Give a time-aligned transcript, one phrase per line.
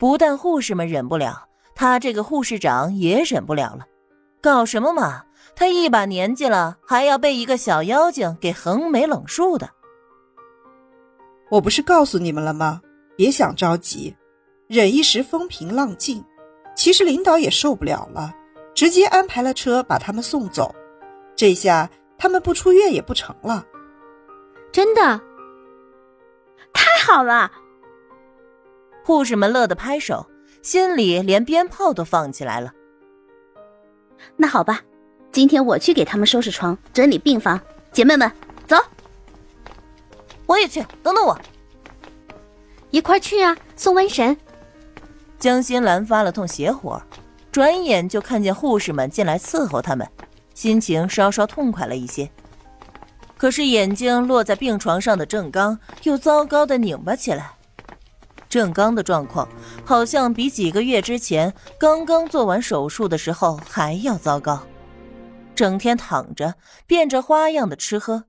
[0.00, 3.84] 不但护士们忍不了，他这个护士长也忍不了了。
[4.40, 5.24] 搞什么嘛！
[5.54, 9.68] 他一把年纪了，还要被一个小妖精给横眉冷竖的。
[11.50, 12.80] 我不是告诉你们了吗？
[13.14, 14.16] 别想着急，
[14.68, 16.24] 忍一时风平浪静。
[16.74, 18.32] 其实领导也受不了了，
[18.74, 20.74] 直接安排了车把他们送走。
[21.36, 23.66] 这下他们不出院也不成了。
[24.72, 25.20] 真的，
[26.72, 27.52] 太好了！
[29.10, 30.24] 护士们乐得拍手，
[30.62, 32.72] 心里连鞭炮都放起来了。
[34.36, 34.82] 那好吧，
[35.32, 37.60] 今天我去给他们收拾床、整理病房。
[37.90, 38.30] 姐妹们，
[38.68, 38.76] 走！
[40.46, 41.36] 我也去，等等我，
[42.90, 43.56] 一块去啊！
[43.74, 44.36] 送瘟神。
[45.40, 47.02] 江心兰发了通邪火，
[47.50, 50.08] 转眼就看见护士们进来伺候他们，
[50.54, 52.30] 心情稍稍痛快了一些。
[53.36, 57.50] 可是眼睛落在病床上的郑刚又糟糕的拧巴起来。
[58.50, 59.48] 郑刚的状况
[59.84, 64.60] 好像比几个月之前刚刚做完手术的时候还要糟糕，
[65.54, 66.54] 整天躺着，
[66.86, 68.24] 变着花样的吃喝。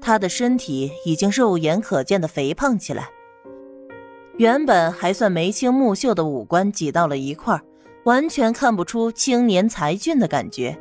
[0.00, 3.10] 他的身体已经肉眼可见的肥胖起来，
[4.38, 7.60] 原本还算眉清目秀的五官挤到了一块
[8.04, 10.78] 完全看不出青年才俊的感觉。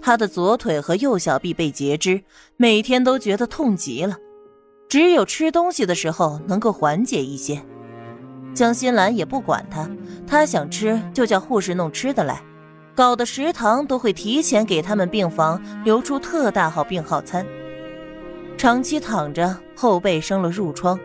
[0.00, 2.22] 他的左腿和右小臂被截肢，
[2.56, 4.16] 每天都觉得痛极了，
[4.94, 7.60] 只有吃东西的时候能够缓解一些。
[8.54, 9.90] 江心兰也不管他，
[10.24, 12.40] 他想吃就叫护士弄吃的来，
[12.94, 17.44] 搞得食堂都会提前给他们病房留出特大号病号餐。
[18.56, 20.96] 长期躺着，后背生了褥疮。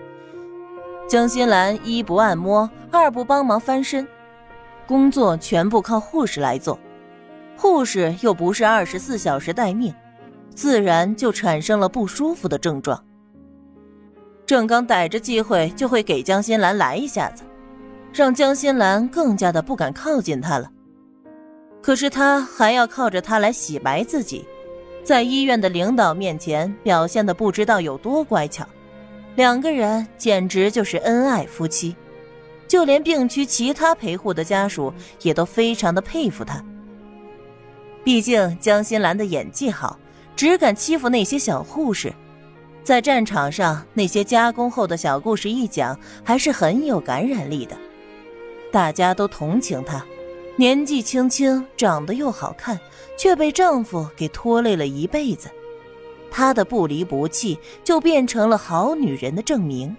[1.08, 4.08] 江心兰一不按摩，二不帮忙翻身，
[4.86, 6.80] 工作全部靠护士来做。
[7.58, 9.92] 护士又不是二十四小时待命，
[10.54, 13.04] 自然就产生了不舒服的症状。
[14.50, 17.44] 郑刚逮着机会就会给江心兰来一下子，
[18.12, 20.68] 让江心兰更加的不敢靠近他了。
[21.84, 24.44] 可是他还要靠着他来洗白自己。
[25.04, 28.66] 在医院的领导面前表现的不知道有多乖巧，
[29.36, 31.96] 两个人简直就是恩爱夫妻，
[32.68, 34.92] 就连病区其他陪护的家属
[35.22, 36.60] 也都非常的佩服他。
[38.04, 40.00] 毕竟江心兰的演技好，
[40.36, 42.12] 只敢欺负那些小护士，
[42.84, 47.78] 在战场上那些加工后的小故事一讲，还是很有感染力的，
[48.72, 50.04] 大家都同情她。
[50.56, 52.78] 年纪轻轻，长得又好看，
[53.18, 55.50] 却被丈夫给拖累了一辈子，
[56.30, 59.96] 她的不离不弃就变成了好女人的证明。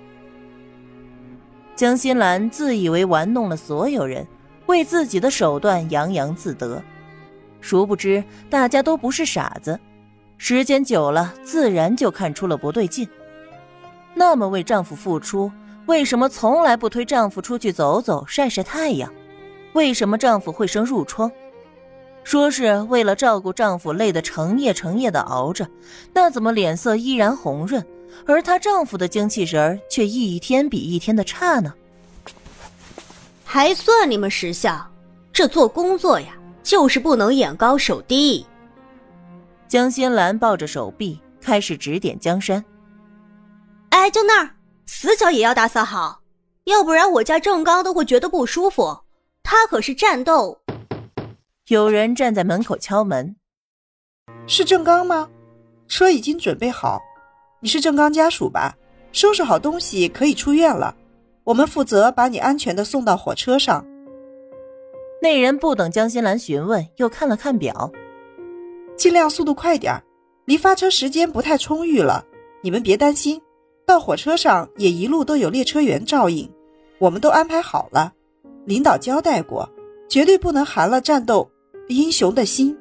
[1.76, 4.26] 江心兰自以为玩弄了所有人，
[4.66, 6.82] 为自己的手段洋洋自得，
[7.62, 9.80] 殊不知大家都不是傻子，
[10.42, 13.06] 时间久了，自然就看出了不对劲。
[14.14, 15.52] 那么为丈夫付出，
[15.84, 19.12] 为什么从来不推丈夫出去走走，晒晒太阳？
[19.74, 21.30] 为什么丈夫会生褥疮？
[22.24, 25.68] 说是为了照顾丈夫，累得成夜成夜的熬着，
[26.14, 27.86] 那怎么脸色依然红润，
[28.24, 31.74] 而她丈夫的精气神儿却一天比一天的差呢？
[33.44, 34.90] 还算你们识相，
[35.34, 36.28] 这做工作呀，
[36.62, 38.46] 就是不能眼高手低。
[39.70, 42.64] 江心兰抱着手臂，开始指点江山。
[43.90, 44.50] 哎，就那儿，
[44.84, 46.20] 死角也要打扫好，
[46.64, 48.98] 要不然我家郑刚都会觉得不舒服。
[49.44, 50.58] 他可是战斗。
[51.68, 53.36] 有人站在门口敲门，
[54.48, 55.28] 是郑刚吗？
[55.86, 56.98] 车已经准备好，
[57.60, 58.76] 你是郑刚家属吧？
[59.12, 60.96] 收拾好东西可以出院了，
[61.44, 63.86] 我们负责把你安全的送到火车上。
[65.22, 67.92] 那人不等江心兰询问，又看了看表，
[69.00, 69.98] 尽量速度快点
[70.44, 72.22] 离发车时间不太充裕了。
[72.60, 73.40] 你们别担心，
[73.86, 76.46] 到火车上也一路都有列车员照应，
[76.98, 78.12] 我们都安排好了。
[78.66, 79.66] 领导交代过，
[80.06, 81.50] 绝对不能寒了战斗
[81.88, 82.76] 英雄的心。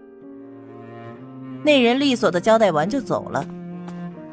[1.63, 3.47] 那人利索的交代完就走了，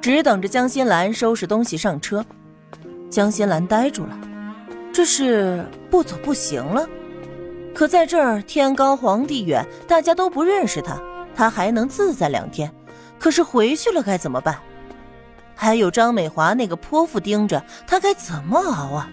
[0.00, 2.26] 只等着江心兰收拾东西上车。
[3.08, 4.18] 江心兰呆住了，
[4.92, 6.84] 这是不走不行了。
[7.72, 11.00] 可在这儿天高皇帝远，大家都不认识他，
[11.36, 12.72] 他还能自在两天。
[13.18, 14.58] 可是回去了该怎么办？
[15.54, 19.10] 还有张美华那个泼妇盯着他，该怎么熬啊？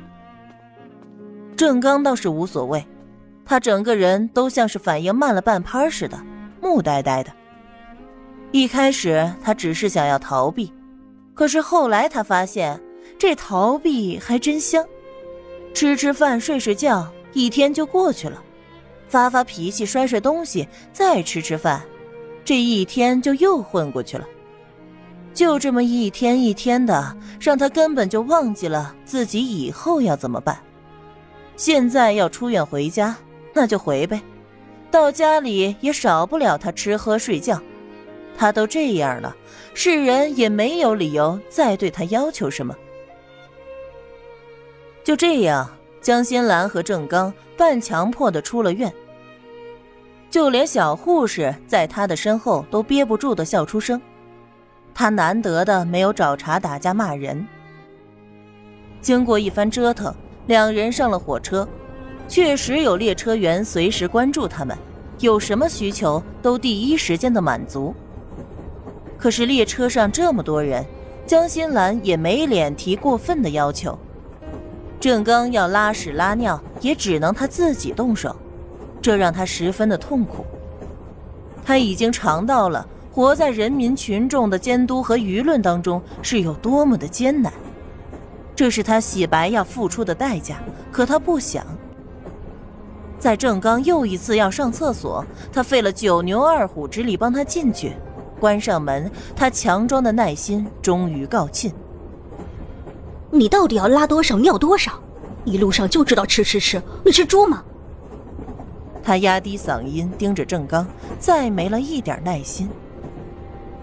[1.56, 2.86] 郑刚倒是无所谓，
[3.46, 6.20] 他整个人都像是反应慢了半拍似的，
[6.60, 7.32] 木呆呆的。
[8.52, 10.74] 一开始他只是想要逃避，
[11.34, 12.80] 可是后来他发现
[13.18, 14.86] 这逃避还真香，
[15.74, 18.38] 吃吃饭、睡睡觉，一天就过去了；
[19.08, 21.82] 发发脾气、摔摔东西，再吃吃饭，
[22.46, 24.28] 这一天就又混过去了。
[25.34, 30.58] 就这么一天一天的，让他根本就忘记了自己以后要怎么办。
[31.56, 33.16] 现在要出院回家，
[33.54, 34.22] 那就回呗。
[34.92, 37.60] 到家里也少不了他吃喝睡觉，
[38.38, 39.36] 他都这样了，
[39.74, 42.76] 世人也没有理由再对他要求什么。
[45.04, 45.68] 就这样，
[46.00, 48.94] 江心兰和郑刚半强迫的出了院，
[50.34, 54.02] 就连小护士在他的身后都憋不住的笑出声。
[54.92, 57.46] 他难得的没有找茬打架骂人。
[59.00, 60.12] 经过一番折腾，
[60.48, 61.70] 两人上了火车。
[62.28, 64.76] 确实有列车员随时关注他们，
[65.20, 67.94] 有什么需求都第一时间的满足。
[69.20, 70.84] 可是列车上这么多人，
[71.28, 73.96] 江心兰也没脸提过分的要求。
[75.00, 78.36] 郑刚要拉屎拉尿，也只能他自己动手，
[79.04, 80.46] 这让他十分的痛苦。
[81.64, 87.52] 他已经尝到了活在人民群众的监督和舆论当中是有多么的艰难，
[88.56, 90.58] 这是他洗白要付出的代价。
[90.92, 91.66] 可他不想。
[93.20, 97.94] 在郑刚又一次要上厕所，他费了九牛二虎之力帮他进去，
[98.40, 101.72] 关上门，他强装的耐心终于告罄。
[103.32, 104.94] 你到底要拉多少尿多少？
[105.46, 107.64] 一路上就知道吃吃吃，你是猪吗？
[109.04, 110.88] 他压低嗓音盯着郑刚，
[111.20, 112.70] 再没了一点耐心。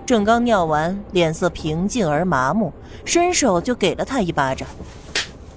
[0.06, 2.72] 郑刚尿完，脸色平静而麻木，
[3.05, 4.67] 伸手就给了他一巴掌。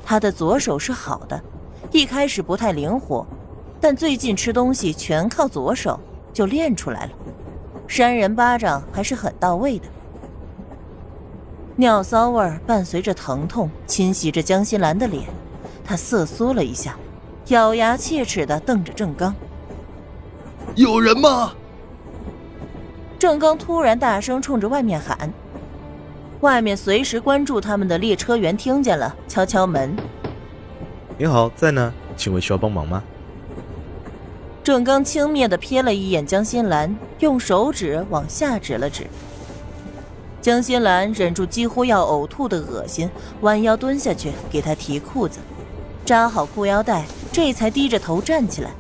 [0.06, 1.42] 他的左手是好的，
[1.92, 3.25] 一开始不太灵活。
[3.80, 6.00] 但最近吃东西全靠左手，
[6.31, 7.12] 就练出来了，
[7.88, 9.86] 扇人巴掌还是很到位的。
[11.75, 15.24] 尿骚味伴随着疼痛侵袭着江心兰的脸，
[15.83, 16.95] 她瑟缩了一下，
[17.48, 19.33] 咬牙切齿地瞪着郑刚
[20.75, 21.54] ：“有人吗？”
[23.20, 25.31] 郑刚突然大声冲着外面喊，
[26.42, 29.96] 外面随时关注他们的列车员听见了，敲敲门
[31.18, 33.02] ：“你好，在呢，请问需要帮忙吗？”
[34.64, 39.08] 郑刚轻蔑的瞥了一眼江心兰，用手指往下指了指。
[40.42, 43.10] 江心兰忍住几乎要呕吐的恶心，
[43.42, 45.40] 弯腰蹲下去给他提裤子，
[46.04, 48.72] 扎好裤腰带，这才低着头站起来。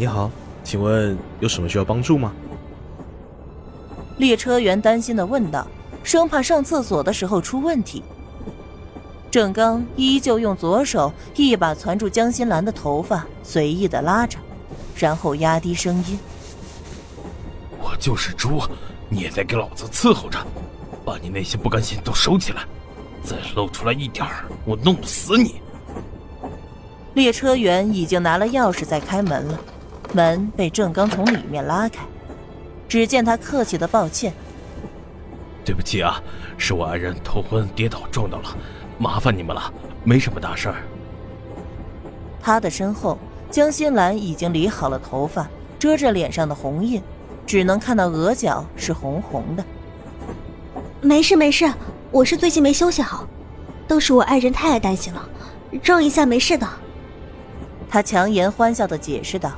[0.00, 0.30] 你好，
[0.62, 2.32] 请问有什么需要帮助吗？
[4.18, 5.66] 列车员担心的问道，
[6.04, 8.04] 生怕上厕所的时候出问题。
[9.28, 14.38] 郑刚依旧用左手一把攒住江心兰的头发，随意的拉着，
[14.96, 16.16] 然后压低声音
[17.82, 18.62] ：“我就是猪，
[19.08, 20.38] 你也得给老子伺候着，
[21.04, 22.62] 把你那些不甘心都收起来，
[23.24, 24.24] 再露出来一点
[24.64, 25.56] 我弄死你！”
[27.14, 29.60] 列车员已经拿了钥匙在开门了，
[30.12, 32.04] 门被郑刚从里面拉开，
[32.88, 34.32] 只见他客气的抱歉
[35.64, 36.22] ：“对不起啊，
[36.56, 38.56] 是我爱人头昏跌倒撞到了。”
[39.00, 39.72] 麻烦你们了，
[40.02, 40.76] 没什么大事儿。
[42.42, 43.16] 他的身后，
[43.48, 47.00] 江心兰已经理好了头发，遮着脸上的红印，
[47.46, 49.64] 只能看到额角是红红的。
[51.00, 51.72] 没事没事，
[52.10, 53.24] 我是最近没休息好，
[53.86, 55.28] 都是我爱人太爱担心了，
[55.80, 56.66] 撞一下没事的。
[57.88, 59.52] 他强颜欢笑的解释道，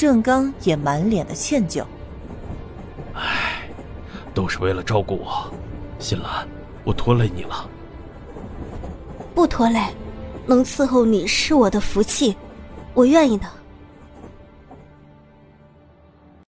[0.00, 1.84] 郑刚也满脸的歉疚。
[3.12, 3.68] 唉，
[4.32, 5.52] 都是为了照顾我，
[5.98, 6.48] 新兰，
[6.84, 7.68] 我拖累你了。
[9.34, 9.78] 不拖累，
[10.46, 12.34] 能伺候你是我的福气，
[12.94, 13.46] 我愿意的。